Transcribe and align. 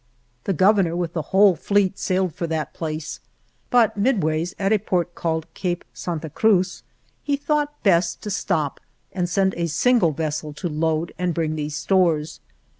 The 0.45 0.53
Governor, 0.53 0.95
with 0.95 1.13
the 1.13 1.21
whole 1.29 1.55
fleet, 1.55 1.99
sailed 1.99 2.33
for 2.33 2.47
that 2.47 2.73
place, 2.73 3.19
but 3.69 3.95
midways, 3.99 4.55
at 4.57 4.73
a 4.73 4.79
port 4.79 5.11
named 5.23 5.45
Cape 5.53 5.85
Santa 5.93 6.27
Cruz, 6.31 6.81
he 7.21 7.35
thought 7.37 7.83
best 7.83 8.23
to 8.23 8.31
stop 8.31 8.79
and 9.11 9.29
send 9.29 9.53
a 9.53 9.67
single 9.67 10.09
vessel 10.11 10.53
to 10.53 10.67
load 10.67 11.13
and 11.19 11.35
bring 11.35 11.55
these 11.55 11.75
stores. 11.75 12.39